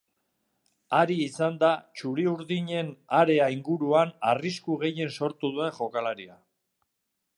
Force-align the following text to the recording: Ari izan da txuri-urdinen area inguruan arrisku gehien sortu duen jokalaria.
Ari 0.99 1.17
izan 1.25 1.59
da 1.63 1.69
txuri-urdinen 1.99 2.89
area 3.19 3.51
inguruan 3.57 4.15
arrisku 4.33 4.79
gehien 4.85 5.15
sortu 5.19 5.53
duen 5.59 5.77
jokalaria. 5.81 6.41